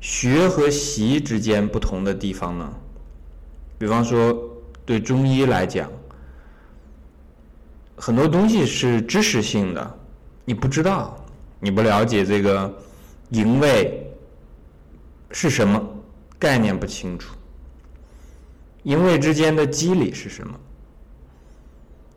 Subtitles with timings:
[0.00, 2.74] 学和习之间不同的地方呢？
[3.78, 4.36] 比方说，
[4.84, 5.90] 对中医来讲，
[7.96, 9.98] 很多东西是知识性的，
[10.44, 11.22] 你不知道，
[11.60, 12.74] 你不了解这个
[13.30, 14.10] 营卫
[15.30, 15.82] 是什么，
[16.38, 17.34] 概念不清楚。
[18.84, 20.58] 营卫之间的机理是什么？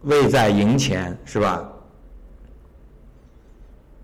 [0.04, 1.70] 卫在营前，是吧？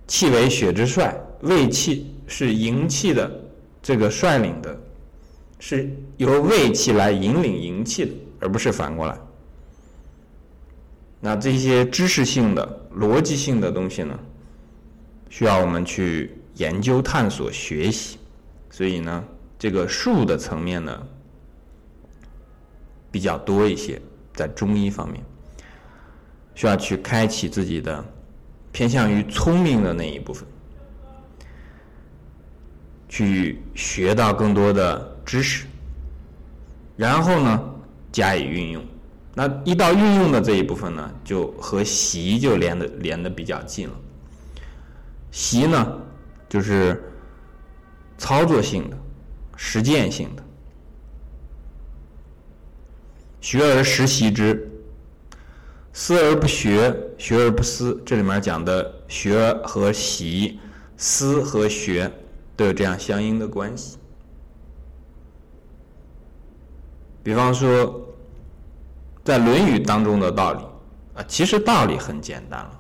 [0.08, 3.30] 气为血之帅，卫气是营气的
[3.82, 4.80] 这个率领的，
[5.60, 9.18] 是由胃气来引领营气的，而不是反过来。
[11.20, 14.18] 那这些知识性的、逻辑性的东西呢，
[15.30, 18.18] 需要我们去研究、探索、学习。
[18.70, 19.24] 所以呢，
[19.58, 21.08] 这个术的层面呢，
[23.12, 24.02] 比较多一些，
[24.34, 25.24] 在中医方面。
[26.56, 28.04] 需要去开启自己的
[28.74, 30.46] 偏向于聪明的那一部分，
[33.10, 35.66] 去学到更多的知识，
[36.96, 37.62] 然后呢
[38.12, 38.82] 加以运用。
[39.34, 43.96] 那一到运用的这一部分呢，就和习就连的连的比较近了。
[45.32, 46.00] 习呢
[46.48, 47.04] 就是
[48.18, 48.98] 操作性的、
[49.58, 50.44] 实践性的，
[53.42, 54.66] 学而时习之。
[55.92, 58.02] 思而不学，学而不思。
[58.06, 60.58] 这里面讲的学和习、
[60.96, 62.10] 思和学
[62.60, 63.98] 都有这样相应的关系。
[67.24, 68.06] 比方说，
[69.24, 70.60] 在《论语》当中的道理
[71.16, 72.80] 啊，其实道理很简单了，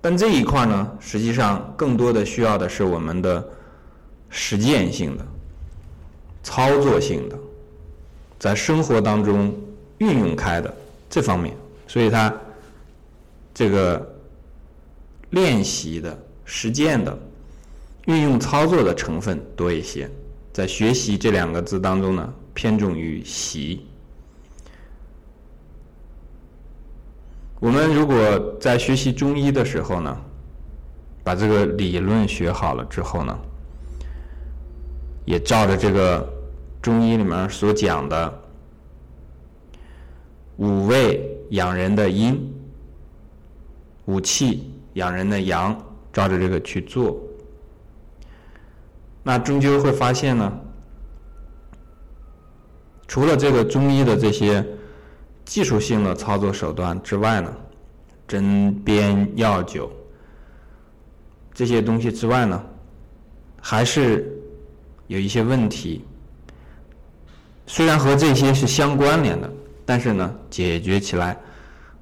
[0.00, 3.48] 但这一块呢，实际上更多的需要的是我们的
[4.30, 5.24] 实践性的、
[6.42, 7.38] 操作性的，
[8.36, 9.54] 在生活当中
[9.98, 10.74] 运用开的
[11.08, 11.56] 这方面。
[11.86, 12.34] 所以它
[13.54, 14.12] 这个
[15.30, 17.16] 练习的、实践的、
[18.10, 20.10] 运用操作的成分多一些，
[20.52, 23.86] 在学习这两个字当中呢，偏重于习。
[27.60, 28.16] 我们如果
[28.60, 30.16] 在学习中医的时候呢，
[31.22, 33.38] 把这个理论学好了之后呢，
[35.24, 36.28] 也照着这个
[36.82, 38.42] 中医里面所讲的
[40.56, 41.26] 五味。
[41.50, 42.48] 养人的阴，
[44.04, 45.76] 五气养人的阳，
[46.12, 47.20] 照着这个去做，
[49.22, 50.52] 那终究会发现呢，
[53.06, 54.64] 除了这个中医的这些
[55.44, 57.54] 技术性的操作手段之外呢，
[58.26, 59.90] 针砭药酒
[61.52, 62.64] 这些东西之外呢，
[63.60, 64.36] 还是
[65.06, 66.04] 有一些问题，
[67.66, 69.50] 虽然和这些是相关联的。
[69.86, 71.36] 但是呢，解决起来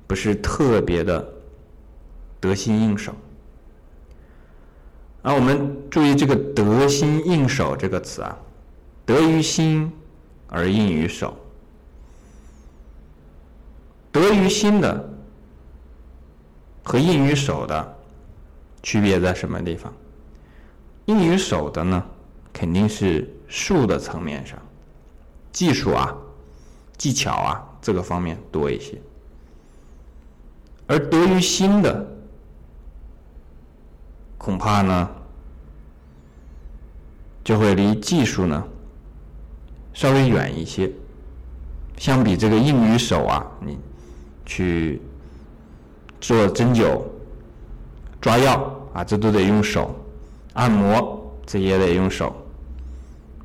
[0.07, 1.27] 不是特别的
[2.39, 3.15] 得心应手。
[5.23, 8.37] 而我们注意这个“得心应手”这个词啊
[9.05, 9.91] ，“得于心
[10.49, 11.37] 而应于手”。
[14.11, 15.09] 得于心的
[16.83, 17.97] 和应于手的
[18.83, 19.93] 区别在什么地方？
[21.07, 22.03] 应于手的呢，
[22.53, 24.59] 肯定是术的层面上，
[25.53, 26.17] 技术啊，
[26.97, 27.65] 技巧啊。
[27.81, 29.01] 这个方面多一些，
[30.89, 32.07] 而得于心的，
[34.39, 35.11] 恐怕呢，
[37.45, 38.65] 就会离技术呢
[39.93, 40.91] 稍微远一些。
[41.97, 43.77] 相比这个硬于手啊，你
[44.47, 45.03] 去
[46.21, 47.03] 做针灸、
[48.21, 49.91] 抓药啊，这都得用手；
[50.53, 52.33] 按摩这也得用手；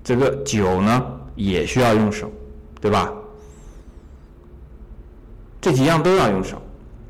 [0.04, 1.04] 这个灸呢
[1.36, 2.32] 也需要用手，
[2.80, 3.12] 对吧？
[5.60, 6.62] 这几样都要用手，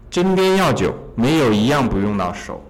[0.10, 2.64] 针砭药灸没有一样不用到手。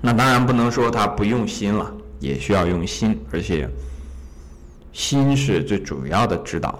[0.00, 3.68] 那当然不能说他不用心了，也需要用心，而且
[4.92, 6.78] 心是最主要的指导。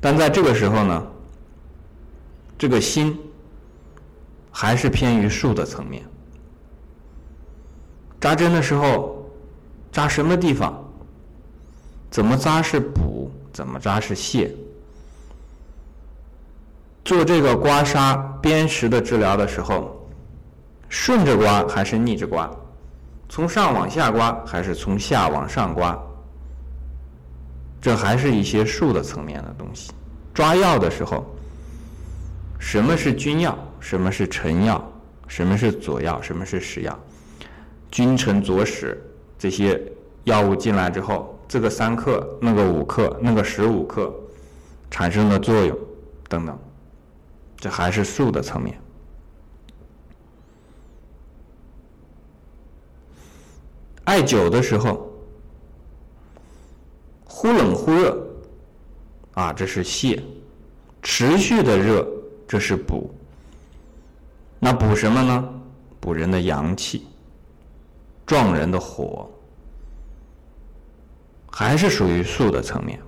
[0.00, 1.06] 但在这个时候呢，
[2.58, 3.16] 这个心
[4.50, 6.04] 还是偏于术的层面。
[8.20, 9.24] 扎针的时候，
[9.92, 10.84] 扎什么地方？
[12.10, 13.30] 怎么扎是补？
[13.52, 14.50] 怎么扎是泻？
[17.04, 20.01] 做这个刮痧砭石的治疗的时候，
[20.92, 22.48] 顺着刮还是逆着刮？
[23.26, 25.98] 从上往下刮还是从下往上刮？
[27.80, 29.90] 这还是一些术的层面的东西。
[30.34, 31.24] 抓药的时候，
[32.58, 33.58] 什么是君药？
[33.80, 34.86] 什么是臣药？
[35.28, 36.20] 什么是佐药？
[36.20, 36.96] 什么是使药？
[37.90, 39.02] 君臣佐使
[39.38, 39.82] 这些
[40.24, 44.12] 药物进来之后，这个三克，那个五克，那个十五克
[44.90, 45.74] 产生的作用
[46.28, 46.56] 等等。
[47.56, 48.78] 这还是术的层面。
[54.04, 55.08] 艾灸的时候，
[57.24, 58.26] 忽冷忽热，
[59.34, 60.20] 啊，这是泻；
[61.02, 62.06] 持续的热，
[62.46, 63.14] 这是补。
[64.58, 65.48] 那补什么呢？
[66.00, 67.06] 补人的阳气，
[68.26, 69.30] 壮人的火，
[71.50, 73.00] 还是属于素的层面。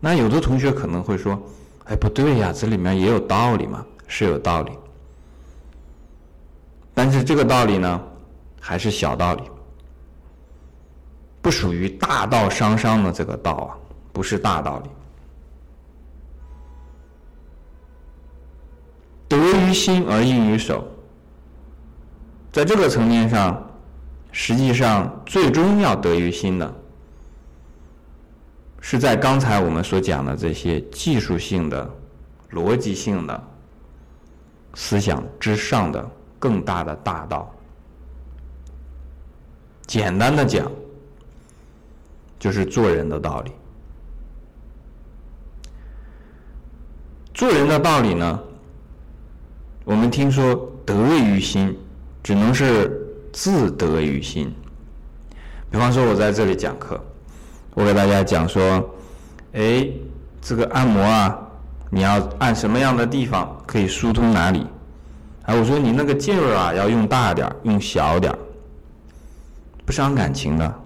[0.00, 1.40] 那有的同学可能会说
[1.86, 4.72] ：“哎，不对呀，这里面也有道理嘛，是有道理。
[6.92, 8.00] 但是这个道理呢，
[8.60, 9.42] 还是小道理。”
[11.44, 13.76] 不属于大道伤伤的这个道啊，
[14.14, 14.88] 不是大道理。
[19.28, 20.88] 得于心而应于手，
[22.50, 23.62] 在这个层面上，
[24.32, 26.74] 实际上最终要得于心的，
[28.80, 31.90] 是在刚才我们所讲的这些技术性的、
[32.52, 33.44] 逻辑性的
[34.72, 37.54] 思想之上的更大的大道。
[39.86, 40.72] 简单的讲。
[42.38, 43.52] 就是做人的道理。
[47.32, 48.40] 做人的道理呢，
[49.84, 50.54] 我们听说
[50.86, 51.76] 得于心，
[52.22, 54.54] 只能是自得于心。
[55.70, 57.00] 比方说，我在这里讲课，
[57.74, 58.88] 我给大家讲说，
[59.54, 59.88] 哎，
[60.40, 61.36] 这个按摩啊，
[61.90, 64.64] 你要按什么样的地方可以疏通哪里？
[65.42, 68.38] 啊，我说你那个劲儿啊，要用大点儿，用小点儿，
[69.84, 70.83] 不伤感情的。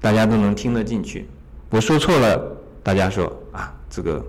[0.00, 1.28] 大家都能听得进去，
[1.70, 4.24] 我说错了，大家说啊，这个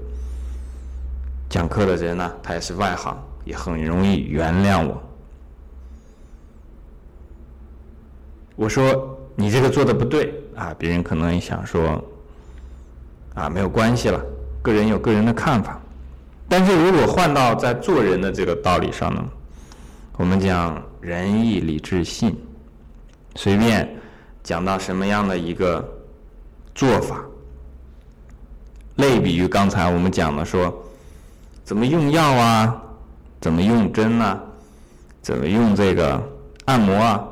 [1.47, 5.01] 讲课的人呢，他也是外行，也很容易原谅我。
[8.55, 12.03] 我说你这个做的不对啊，别人可能也想说
[13.35, 14.19] 啊，没有关系了，
[14.63, 15.79] 个人有个人的看法。
[16.47, 19.23] 但是如果换到在做人的这个道理上呢，
[20.17, 22.35] 我们讲仁义礼智信，
[23.35, 23.87] 随便。
[24.49, 25.87] 讲到什么样的一个
[26.73, 27.23] 做法？
[28.95, 30.73] 类比于刚才我们讲的说，
[31.63, 32.81] 怎么用药啊，
[33.39, 34.41] 怎么用针啊，
[35.21, 36.19] 怎么用这个
[36.65, 37.23] 按摩啊，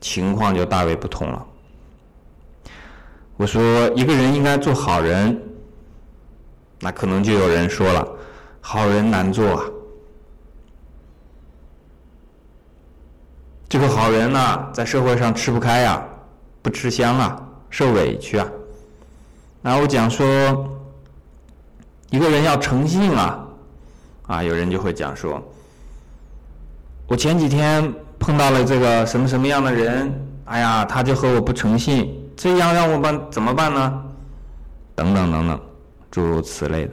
[0.00, 1.44] 情况就大为不同了。
[3.36, 5.36] 我说一个人应该做好人，
[6.78, 8.08] 那可能就有人说了，
[8.60, 9.64] 好人难做啊。
[13.78, 16.02] 这个好人呢，在社会上吃不开呀，
[16.62, 18.48] 不吃香啊，受委屈啊。
[19.60, 20.26] 那我讲说，
[22.08, 23.46] 一个人要诚信啊，
[24.28, 25.46] 啊，有人就会讲说，
[27.06, 30.10] 我前几天碰到了这个什么什么样的人，
[30.46, 34.04] 哎呀，他就和我不诚信，这样让我办怎么办呢？
[34.94, 35.60] 等等等等，
[36.10, 36.92] 诸如此类的，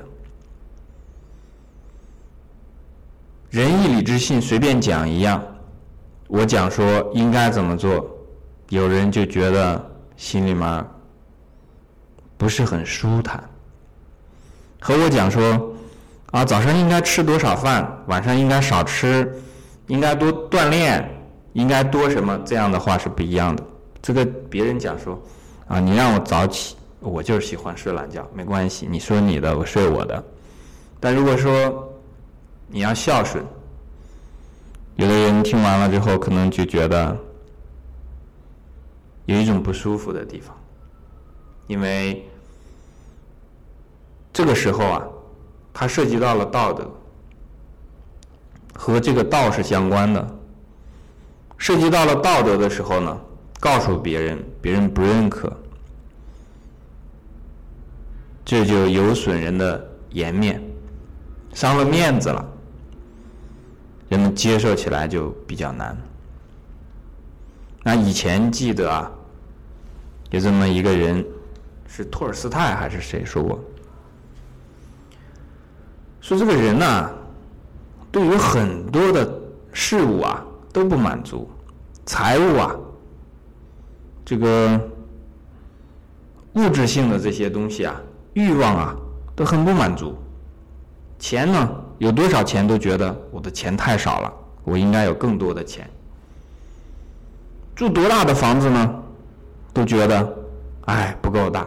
[3.51, 5.41] 仁义礼智信，随便讲一样。
[6.33, 8.09] 我讲说应该怎么做，
[8.69, 9.79] 有人就觉得
[10.17, 10.83] 心里面
[12.37, 13.47] 不是很舒坦。
[14.81, 15.71] 和我讲说
[16.31, 19.31] 啊，早上应该吃多少饭，晚上应该少吃，
[19.85, 21.07] 应该多锻炼，
[21.53, 23.63] 应该多什么，这样的话是不一样的。
[24.01, 25.21] 这个别人讲说
[25.67, 30.23] 啊，你让我早起，我就是喜欢睡懒觉，没关系，你说你的，我睡我的。
[30.99, 31.93] 但如果说
[32.69, 33.45] 你要孝顺。
[34.95, 37.17] 有的人听完了之后，可能就觉得
[39.25, 40.55] 有一种不舒服的地方，
[41.67, 42.27] 因为
[44.31, 45.03] 这个时候啊，
[45.73, 46.89] 它涉及到了道德，
[48.75, 50.39] 和这个道是相关的。
[51.57, 53.21] 涉及到了道德的时候呢，
[53.59, 55.51] 告诉别人，别人不认可，
[58.43, 60.61] 这就有损人的颜面，
[61.53, 62.52] 伤了面子了。
[64.13, 65.97] 人们接受起来就比较难。
[67.81, 69.11] 那以前记得啊，
[70.29, 71.25] 有这么一个人，
[71.87, 73.59] 是托尔斯泰还是谁说过？
[76.21, 77.11] 说这个人呢，
[78.11, 79.27] 对于很多的
[79.71, 81.49] 事物啊都不满足，
[82.05, 82.75] 财务啊，
[84.23, 84.79] 这个
[86.53, 87.99] 物质性的这些东西啊，
[88.33, 88.95] 欲望啊
[89.35, 90.15] 都很不满足，
[91.17, 91.82] 钱呢？
[92.03, 94.33] 有多少钱都觉得我的钱太少了，
[94.65, 95.89] 我应该有更多的钱。
[97.73, 98.93] 住多大的房子呢？
[99.73, 100.35] 都觉得，
[100.83, 101.65] 哎，不够大，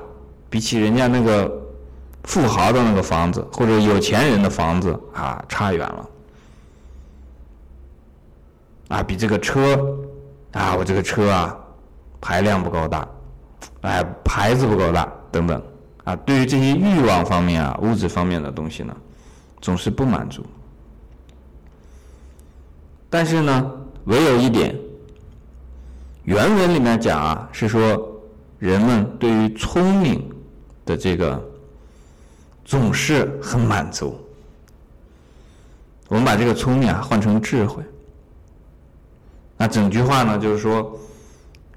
[0.50, 1.50] 比起人家那个
[2.24, 6.08] 富豪的那个房子或者有钱人的房子啊，差远了。
[8.88, 9.74] 啊，比这个车，
[10.52, 11.56] 啊，我这个车啊，
[12.20, 13.08] 排量不够大，
[13.80, 15.62] 哎，牌子不够大，等等。
[16.04, 18.94] 啊，对于这些欲望方面啊，物质方面的东西呢？
[19.60, 20.44] 总是不满足，
[23.10, 23.72] 但是呢，
[24.04, 24.76] 唯有一点，
[26.24, 28.20] 原文里面讲啊，是说
[28.58, 30.28] 人们对于聪明
[30.84, 31.42] 的这个
[32.64, 34.18] 总是很满足。
[36.08, 37.82] 我们把这个聪明啊换成智慧，
[39.56, 40.96] 那整句话呢就是说，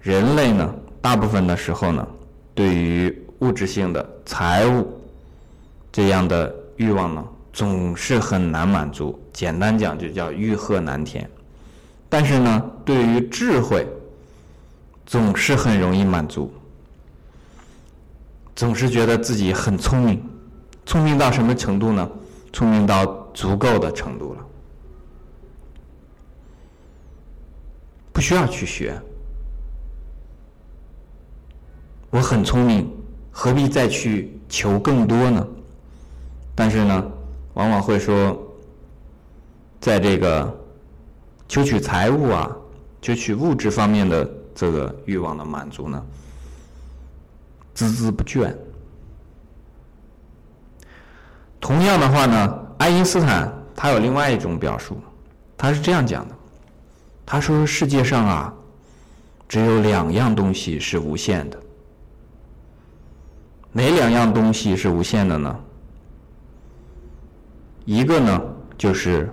[0.02, 0.72] 人类呢
[1.02, 2.08] 大部分的时候呢，
[2.54, 5.02] 对于物质性的财物
[5.92, 7.26] 这样的欲望呢，
[7.60, 9.22] 总是很难满足。
[9.34, 11.30] 简单讲就叫欲壑难填。
[12.08, 13.86] 但是呢，对于智慧，
[15.06, 16.50] 总是很容易满足，
[18.56, 20.24] 总是觉得自己很聪明，
[20.86, 22.10] 聪明到什么程度呢？
[22.54, 24.46] 聪明到足够的程度了，
[28.14, 28.98] 不需要去学。
[32.10, 32.90] 我很聪明，
[33.32, 35.46] 何必再去求更多呢？
[36.56, 37.12] 但是呢，
[37.54, 38.38] 往往会说，
[39.80, 40.56] 在这个
[41.48, 42.56] 求取财物啊、
[43.02, 46.06] 求取物质方面的这个欲望的满足呢，
[47.76, 48.54] 孜孜不倦。
[51.60, 54.98] 同样的话呢，爱因斯坦他有另外一种表述，
[55.58, 56.36] 他是这样讲的：
[57.26, 58.54] 他说世界上啊，
[59.48, 61.60] 只有两样东西是无限的。
[63.72, 65.60] 哪两样东西是无限的呢？
[67.86, 68.42] 一个呢
[68.78, 69.30] 就是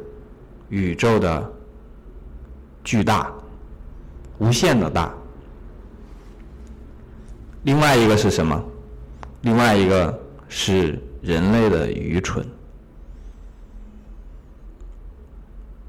[0.68, 1.52] 宇宙的
[2.84, 3.32] 巨大，
[4.38, 5.10] 无限的大；
[7.64, 8.62] 另外一个是什么？
[9.42, 11.02] 另外一个是。
[11.22, 12.46] 人类的愚蠢，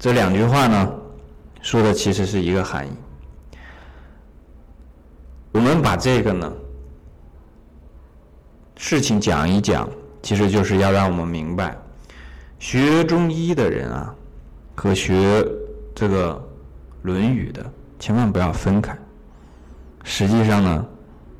[0.00, 0.92] 这两句话呢，
[1.62, 2.90] 说的其实是一个含义。
[5.52, 6.52] 我们把这个呢
[8.74, 9.88] 事情讲一讲，
[10.20, 11.78] 其实就是要让我们明白，
[12.58, 14.14] 学中医的人啊，
[14.74, 15.46] 和学
[15.94, 16.34] 这个
[17.02, 17.64] 《论语》的，
[17.98, 18.96] 千万不要分开。
[20.02, 20.86] 实际上呢，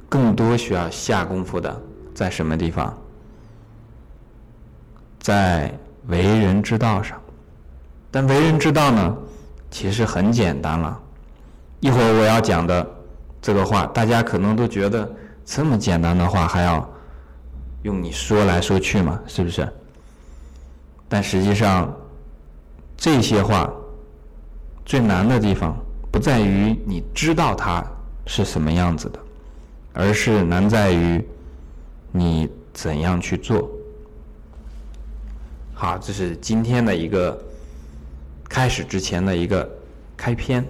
[0.09, 1.83] 更多需要下功夫的
[2.15, 2.97] 在什么地方？
[5.19, 5.73] 在
[6.07, 7.21] 为人之道上，
[8.11, 9.17] 但为人之道呢，
[9.71, 11.01] 其实很简单了。
[11.81, 12.87] 一会儿我要讲的
[13.43, 15.11] 这个话，大家可能都觉得
[15.45, 16.89] 这么简单的话还要
[17.83, 19.69] 用你说来说去嘛，是不是？
[21.09, 21.95] 但实际上，
[22.97, 23.73] 这些话
[24.85, 25.77] 最难的地方
[26.11, 27.85] 不在于你知道它
[28.27, 29.19] 是什么样子的，
[29.93, 31.25] 而是难在于
[32.12, 33.71] 你怎样去做。
[35.75, 37.41] 好，这是今天的一个
[38.49, 39.69] 开始之前的一个
[40.17, 40.67] 开篇。